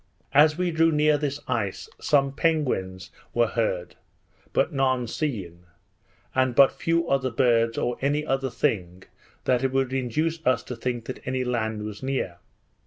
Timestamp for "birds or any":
7.29-8.25